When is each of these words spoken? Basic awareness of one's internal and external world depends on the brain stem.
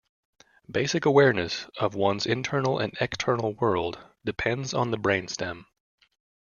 Basic 0.71 1.05
awareness 1.05 1.67
of 1.77 1.93
one's 1.93 2.25
internal 2.25 2.79
and 2.79 2.91
external 2.99 3.53
world 3.53 3.99
depends 4.25 4.73
on 4.73 4.89
the 4.89 4.97
brain 4.97 5.27
stem. 5.27 5.67